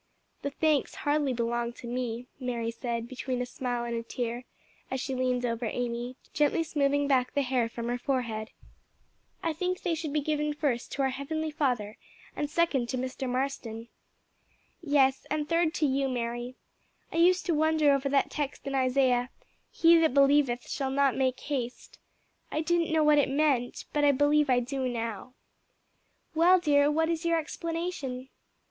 [0.41, 4.45] "The thanks hardly belong to me," Mary said, between a smile and a tear,
[4.89, 8.49] as she leaned over Amy, gently smoothing back the hair from her forehead.
[9.43, 11.97] "I think they should be given first to our heavenly Father,
[12.35, 13.29] and second to Mr.
[13.29, 13.89] Marston."
[14.81, 16.55] "Yes, and third to you, Mary.
[17.13, 19.29] I used to wonder over that text in Isaiah
[19.71, 21.99] 'He that believeth shall not make haste.'
[22.51, 25.35] I didn't know what it meant, but I believe I do now."
[26.33, 28.29] "Well, dear, what is your explanation?"